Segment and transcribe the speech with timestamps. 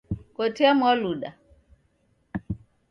[0.35, 1.29] Kotea Mwaluda